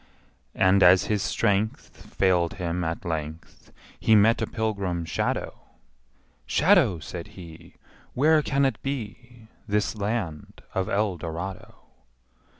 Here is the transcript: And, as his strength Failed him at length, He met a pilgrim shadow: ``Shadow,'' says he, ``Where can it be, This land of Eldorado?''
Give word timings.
And, 0.55 0.81
as 0.81 1.03
his 1.03 1.21
strength 1.21 2.07
Failed 2.15 2.55
him 2.55 2.83
at 2.83 3.05
length, 3.05 3.71
He 3.99 4.15
met 4.15 4.41
a 4.41 4.47
pilgrim 4.47 5.05
shadow: 5.05 5.53
``Shadow,'' 6.47 7.03
says 7.03 7.27
he, 7.27 7.75
``Where 8.17 8.43
can 8.43 8.65
it 8.65 8.81
be, 8.81 9.47
This 9.67 9.95
land 9.95 10.63
of 10.73 10.89
Eldorado?'' 10.89 11.75